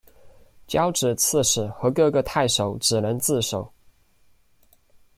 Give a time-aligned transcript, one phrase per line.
[0.65, 3.71] 交址刺史和各个太守只能自守。